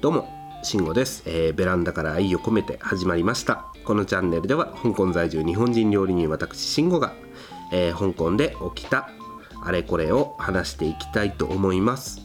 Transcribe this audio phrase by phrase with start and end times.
[0.00, 0.30] どうも
[0.62, 3.66] 慎吾です、えーベランダから愛を込めて始まりました。
[3.84, 7.12] このチャンネルでは香港在住日本人料理人私慎吾が、
[7.70, 9.10] えー香港で起きた
[9.62, 12.22] あれこれを話していきたいと思います。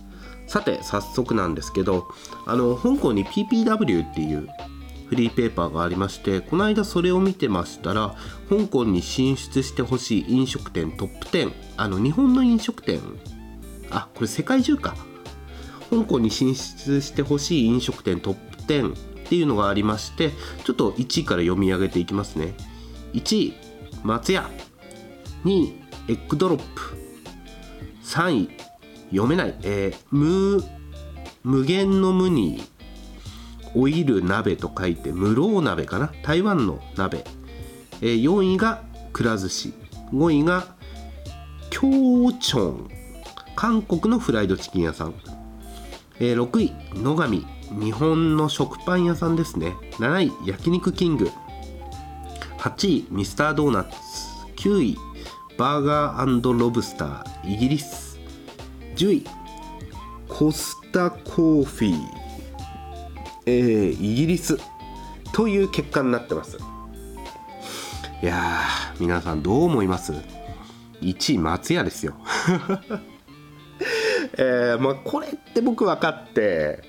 [0.47, 2.07] さて早速なんですけど
[2.45, 4.47] あの香港に PPW っていう
[5.09, 8.15] フリーペーパーがありましてこの間それを見てましたら
[8.49, 13.01] 香港に進出してほしい飲食店トップ10あの日本の飲食店
[13.89, 14.95] あこれ世界中か。
[15.95, 20.31] 香港に進出してほしい飲食店トップ10っていうのがありまして
[20.65, 22.53] ちょっと1位から読み上げていきますね。
[23.13, 23.53] 1位
[24.03, 24.49] 松屋。
[25.45, 25.73] 2位
[26.09, 26.65] エッグドロップ。
[28.03, 28.49] 3位
[29.09, 30.63] 読めない、えー無
[31.43, 32.63] 無限の無に
[33.75, 36.11] オイル鍋と書いて無老鍋かな。
[36.23, 37.23] 台湾の鍋、
[38.01, 39.73] えー4位がくら寿司。
[40.11, 40.75] 5位が
[41.69, 42.89] 京チョン。
[43.55, 45.13] 韓国のフライドチキン屋さん。
[46.19, 47.45] えー6位野上。
[47.71, 49.73] 日本の食パン屋さんですね。
[49.97, 51.31] 7位焼肉キング。
[52.59, 53.97] 8位ミスタードーナツ。
[54.57, 54.97] 9位
[55.57, 57.53] バーガーロブスター。
[57.53, 58.19] イギリス。
[58.95, 59.25] 10位
[60.27, 62.07] コスタコーフィー、
[63.45, 64.57] えーイギリス。
[65.33, 66.57] という結果になってます。
[68.21, 70.13] いやー皆さんどう思います
[71.01, 72.15] ？1位松屋ですよ。
[74.37, 76.83] えーまあ、これって僕分かって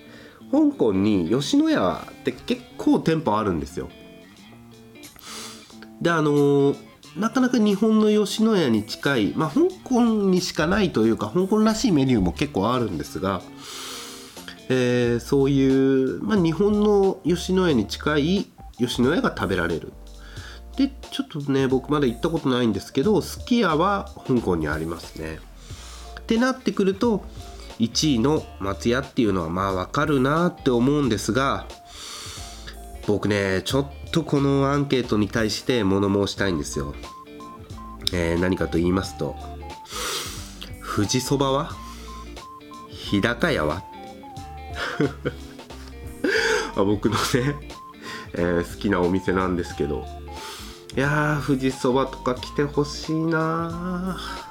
[0.51, 3.89] 香港に吉野家って結構店舗あるんですよ。
[6.01, 6.87] であのー
[7.17, 13.41] なかなか日本の吉野家に近い、まあ、香港にしかないというか香港らしいメニューも結構あるんですが、
[14.69, 19.95] えーそういう、まあ、日本の吉野家に近い吉野家が食べられる。
[20.77, 25.39] でちょっとね僕まだ行ったことないんですけどすき家は香港にありますね。
[26.27, 27.25] ってなってくると
[27.79, 31.67] 1位の松屋っていうのはまあわかるなって思うんですが
[33.07, 36.95] 僕ねちょっとこのアンケートに対して物申したいんですよ、
[38.13, 39.37] えー何かと言いますと
[40.97, 41.71] 富士そばは？
[42.91, 43.85] 日高屋は？
[46.75, 47.21] あ僕のね、
[48.35, 50.05] えー好きなお店なんですけど。
[50.97, 54.46] いやー富士そばとか来てほしいなー。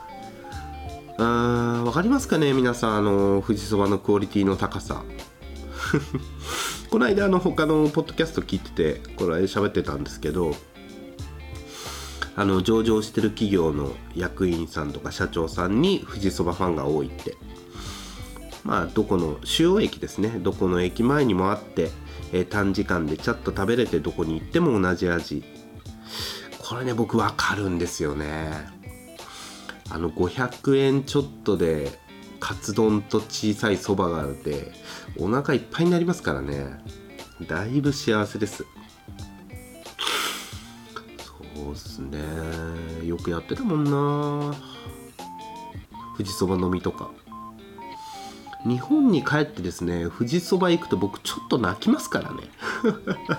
[1.18, 5.04] あーわかりますかね皆さんあの富士そばのクオリティの高さ。
[6.90, 10.56] この間あの他のポッドキャスト聞いててこれ喋ってたんですけど
[12.36, 17.36] あの上場してる企業の役員さんとか社長さんに富士そばファンが多いって。
[18.64, 20.40] まあどこの主要駅ですね。
[20.42, 21.92] どこの駅前にもあって、
[22.34, 25.44] えー短時間でちゃっと食べれてどこに行っても同じ味。
[26.58, 28.75] これね僕わかるんですよね。
[29.90, 31.92] あの500円ちょっとで
[32.40, 34.72] カツ丼と小さいそばがあって
[35.18, 36.80] お腹いっぱいになりますからね。
[37.48, 38.66] だいぶ幸せです。
[41.54, 42.20] そうっすね。
[43.06, 44.56] よくやってたもんな。
[46.18, 47.12] 富士そば飲みとか。
[48.66, 52.44] 日本に帰ってですね富士そば行くと僕ちょっと泣きますからね。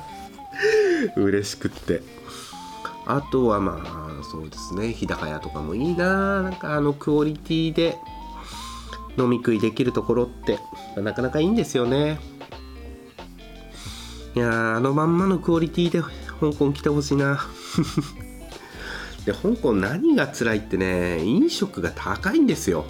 [1.17, 2.03] 嬉しくって。
[3.06, 4.93] あとはまあそうですね。
[4.93, 6.43] 日高屋とかもいいな。
[6.43, 7.97] なんかあのクオリティで
[9.17, 10.59] 飲み食いできるところって
[11.00, 12.19] なかなかいいんですよね。
[14.34, 17.47] いやあのまんまのクオリティで香港来てほしいな。
[19.25, 22.84] で香港何が辛いってね飲食が高いんですよ。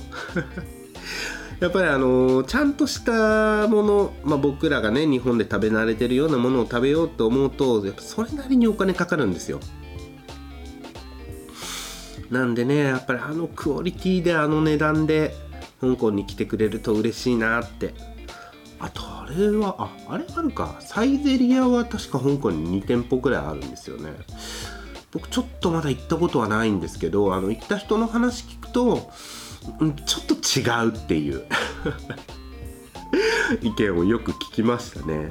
[1.60, 9.60] やっぱりあのちゃんとしたもの、まあ、僕らがね日本で食べ慣れてるようなものを食べようと思うとやっぱそれなりにお金かかるんですよ。
[12.31, 15.34] なんでねやっぱりあのクオリティであの値段で
[15.81, 17.94] 香港に来てくれると嬉しいなって。
[18.78, 20.76] あとあれはああれあるか。
[20.81, 24.12] サイゼリアは確か香港に2店舗くらいあるんですよね。
[25.12, 29.10] 僕ちょっとまだ行ったことはないんですけどあの行った人の話聞くと
[30.04, 31.44] ちょっと違うっていう。
[33.62, 35.31] 意見をよく聞きましたね。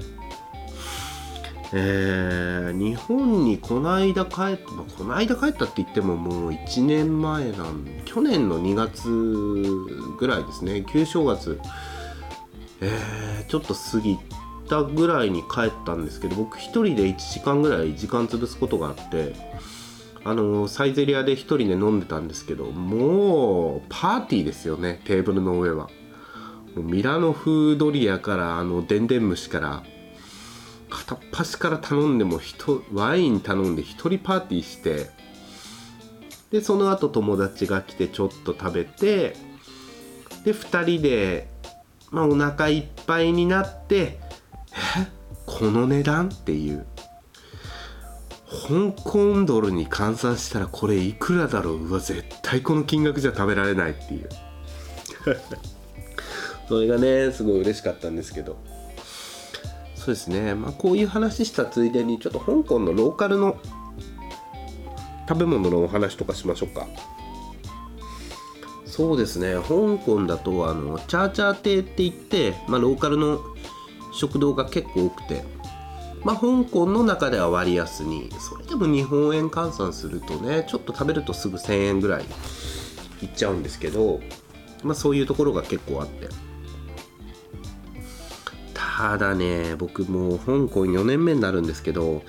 [1.78, 9.10] えー日本にこの間帰った、まあこの間帰ったって言ってももう1年前なん去年の2月
[10.18, 11.60] ぐらいですね旧正月。
[12.82, 14.18] えーちょっと過ぎ
[14.68, 19.36] たぐらいに帰ったんですけど僕一人で1時間ぐらい時間潰すことがあって
[20.24, 25.90] あのサイゼリアで一人で飲んでたんですけどもうパーティーですよねテーブルの上は。
[26.76, 29.84] もうミラノ風ドリアからあのでんでん虫から
[30.90, 32.40] 片っ端から頼んでも
[32.94, 35.10] ワイン頼んで一人パーティーして
[36.52, 39.36] でその後友達が来てちょっと食べて
[40.44, 41.48] で2人で、
[42.12, 44.20] まあ、お腹いっぱいになって
[44.72, 45.08] え
[45.46, 46.86] この値段っていう。
[48.68, 51.88] 香港ドルに換算したらこれいくらだろう？
[51.88, 54.30] うわ絶対この金額じゃ食べられないっていう。
[56.70, 58.58] それがねすごい嬉しかったんですけど。
[60.06, 60.54] そうですね。
[60.54, 63.58] まあこういう話したついでにちょっと香港のローカルの
[65.28, 66.88] 食べ物のお話とかしましょうか。
[68.86, 69.56] そうですね。
[69.56, 73.42] 香港だとあのチャーチャー亭って言って、まあ、ローカルの
[74.14, 75.44] 食堂が結構多くて。
[76.24, 82.24] まあ、香港の中では割安にそれでも日本円換算するとねちょっと食べるとすぐ1000円ぐらい
[83.22, 84.22] いっちゃうんですけど、
[84.82, 86.30] まあ、そういうところが結構あって。
[89.06, 89.76] ただね。
[89.78, 92.24] 僕もう香港4年目になるんですけど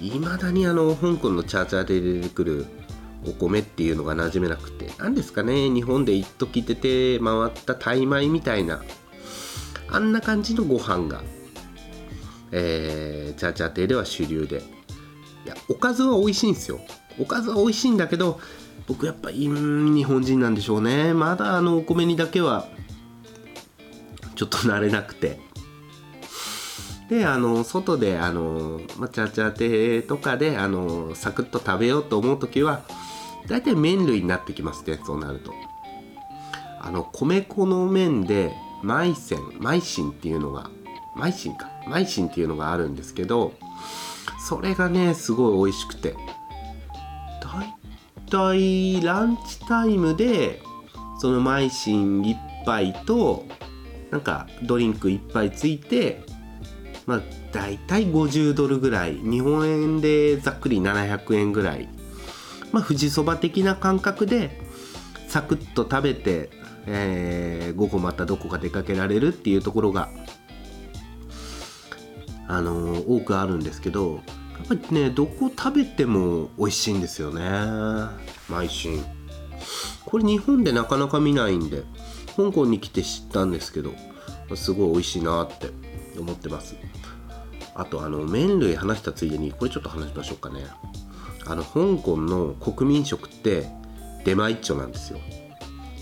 [0.00, 2.66] いまだにあの香港のチャーチャーで出てくる
[3.26, 4.92] お米っていうのが馴染めなくて。
[4.98, 8.80] 何ですかね日本で一時出て回ったタイ米みたいな。
[9.88, 11.20] あんな感じのご飯が
[12.52, 14.62] えー、チャーチャー亭では主流で。
[15.44, 16.78] いやおかずは美味しいんですよ。
[17.18, 18.38] おかずは美味しいんだけど
[18.86, 19.48] 僕やっぱ日
[20.04, 21.12] 本人なんでしょうね。
[21.12, 22.68] まだあのお米にだけは
[24.36, 25.49] ちょっと慣れなくて。
[27.10, 32.82] であの外であの、まあ、チャチャー亭とかであのサクッと食べようと思う時は
[33.48, 35.52] 大体麺類になってきますねそうなると。
[36.82, 40.70] あの米粉の麺でマイセンマイシンっていうのが
[41.14, 43.52] マイシンかマイシンっていうのがあるんですけど
[44.48, 46.14] それがねすごい美味しくて。
[47.42, 47.74] だい
[48.30, 50.62] たいランチタイムで
[51.18, 53.44] そのマイシン1杯と
[54.10, 56.22] なんかドリンク1杯ついて
[57.10, 59.16] まあ大体50ドルぐらい。
[59.16, 61.88] 日本円でざっくり700円ぐらい。
[62.70, 64.60] まあ富士そば的な感覚で
[65.26, 66.50] サクッと食べて、
[66.86, 70.08] えー、午後またどこか出かけられるっていうところが
[72.46, 74.20] あの多くあるんですけどや
[74.62, 77.42] っぱりねどこ食べても美味しいんですよね。
[78.48, 78.90] 毎週。
[80.04, 81.82] これ日本でなかなか見ないんで
[82.36, 83.94] 香港に来て知ったんですけど
[84.56, 85.68] すごい美味しいなって
[86.18, 86.76] 思ってます。
[87.74, 90.66] あとあの麺類話したついでにこれちょっと話しましょうかね。
[91.46, 93.66] あの香港の国民食って
[94.24, 95.18] 出前一丁なんですよ。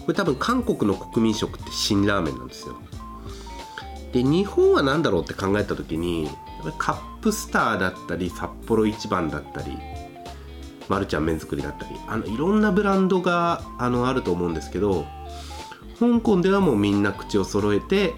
[0.04, 2.76] これ多分韓国の国民食って辛ラーメンなんですよ。
[4.12, 6.28] で日本は何だろうって考えた時に
[6.78, 9.76] カップスターだったり札幌一番だったり
[10.88, 15.04] マルちゃん麺作りだったりあのいろんなブランドがあのあると思うんですけど
[15.98, 18.14] 香港ではもうみんな口を揃えて、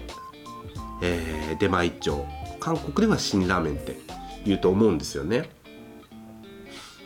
[1.01, 2.25] えー、出前一丁。
[2.59, 3.97] 韓国では辛ラーメンって
[4.45, 5.49] 言うと思うんですよね。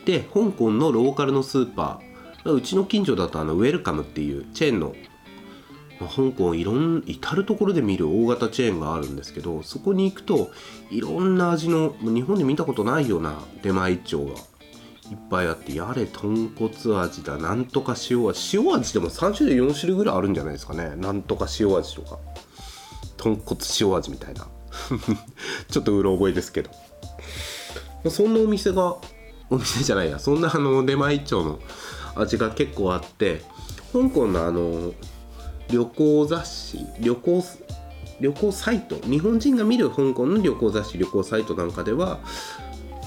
[0.05, 2.51] で香港のローカルのスーパー。
[2.51, 4.95] うちの近所だとあのウェルカムっていうチェーンの。
[5.99, 10.51] まあ、香港いろん至る所で見る大型チェーンがあるんですけどそこに行くと
[10.91, 18.57] いろんな味の日本で見たことないような出前一丁がいっぱいあってやれ豚骨味だなんとか塩味。
[18.57, 20.95] 塩味でも3種類4種類ぐらいあるんじゃないですかね。
[20.95, 22.19] なんとか塩味とか。
[23.25, 24.47] 豚骨塩味みたいな
[25.71, 26.69] ちょっとうろ覚えですけど
[28.11, 28.97] そんなお店が
[29.49, 31.59] お店じゃないやそんなあの出前一丁の
[32.15, 33.41] 味が結構あって
[33.91, 34.93] 香港のあの
[35.69, 37.43] 旅行雑誌旅行
[38.21, 42.19] 旅行サイト日本人が見る香港の旅行雑誌旅行サイトなんかでは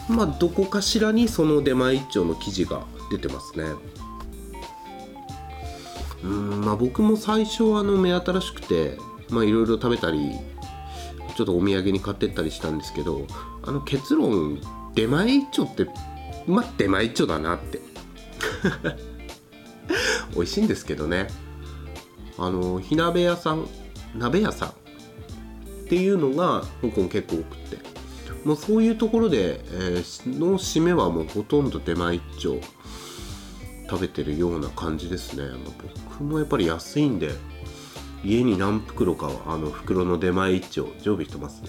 [0.08, 3.66] まあどこかしらにその出前一丁の記事が出てますね
[6.24, 8.98] うんまあ僕も最初はあの目新しくて
[9.30, 10.32] まあいろいろ食べたり
[11.36, 13.26] ちょっとお土産に買ってったりしたんですけど
[13.62, 14.60] あの結論
[14.94, 15.86] 出前一丁って
[16.46, 17.80] まあ出前一丁だなって。
[20.34, 21.28] 美味しいんですけどね。
[22.38, 23.66] あの火鍋屋さん
[24.16, 24.72] 鍋屋さんっ
[25.88, 27.78] ていうのが香港結構多くて。
[28.44, 32.60] もうそういうところで、えー、の締めはもうほとんど出前一丁
[33.90, 35.58] 食べてるような感じですね、まあ、
[36.08, 37.32] 僕もやっぱり安いんで
[38.24, 41.68] 家に何袋かはあの袋の出前一丁常備してますね。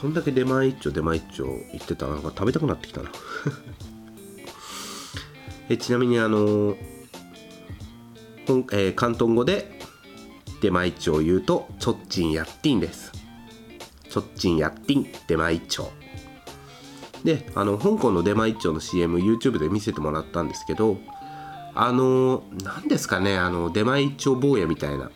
[0.00, 3.10] こんだけ出前一丁出前一丁言ってたらなんか食べたくなってきたな。
[5.68, 6.76] えちなみにあの
[8.48, 9.80] えー、広東語で
[10.60, 13.12] 出前一丁を言うとちょっちんやってんです。
[14.08, 15.90] ちょっちんやってん出前一丁。
[17.24, 20.98] であの香港の出前一丁の CMYouTube で見せてもらったんですけど
[21.74, 25.10] あの何ですかねあの出前一丁坊やみたいな。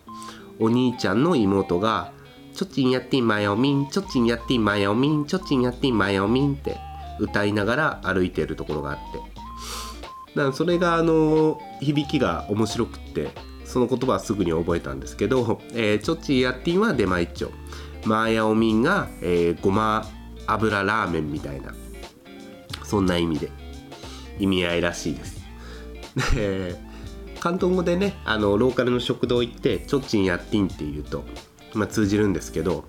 [0.60, 2.12] お兄ちゃんの妹が
[2.54, 6.76] ちょっちんやってんまよみんちょっちんやってんまよみんちょっちんやってんまよみんって
[7.18, 9.18] 歌いながら歩いてるところがあって。
[10.36, 13.30] だからそれがあの響きが面白くって
[13.64, 17.50] その言葉はすぐに覚えたんですけど、えー、チョッチーやってィンは出前一丁。
[18.04, 20.06] マーヤオミンが、えー、ごま
[20.46, 21.74] 油ラーメンみたいな
[22.84, 23.50] そんな意味で
[24.38, 25.40] 意味合いらしいです。
[26.34, 26.89] で
[27.40, 31.24] 広東語でねあのローカルの食堂行って「チョッチンやってん」って言うと、
[31.74, 32.84] まあ、通じるんですけど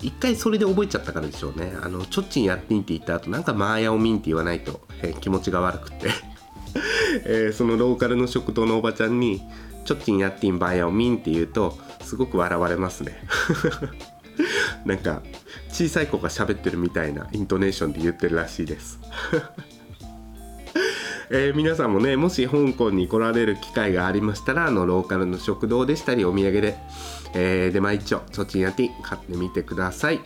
[0.00, 1.72] 一回それで覚えちゃったからでしょうね。
[1.82, 6.08] あの「チョッチンやってん」って言った後なんか「マーヤオミン」って言わないと、えー気持ちが悪くて、
[7.24, 9.40] えーそのローカルの食堂のおばちゃんに
[9.86, 13.26] 「チョッチンやってんバーヤオミン」って言うとすごく笑われますね。
[14.84, 15.22] なんか
[15.70, 19.00] 小さい子が喋ってるみたいなイントネーションで言ってるらしいです。
[21.30, 26.76] えー皆さんもねもし香港に来られる機会がありましたらあのローカルの食堂でしたりお土産で、
[27.34, 30.20] えー、出前一丁チョチンやティ買ってみてください、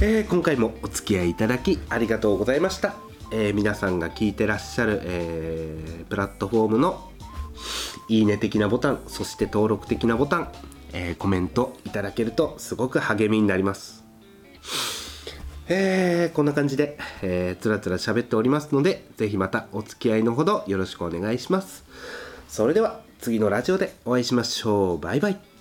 [0.00, 2.94] えー今回もお付き合いいただきありがとうございました、
[3.30, 7.10] えー皆さんが聞いてらっしゃる、えープラットフォームの
[8.08, 10.52] いいね的なボタンそして登録的なボタン、
[10.92, 14.04] えーコメントいただけるとすごく励みになります。
[15.68, 21.84] えーこんな感じで、えー、つらつら喋っておりますのでぜひまたお付き合いのほどよろしくお願いします。
[22.48, 24.98] それでは次のラジオでお会いしましょう。
[24.98, 25.53] バイバイ。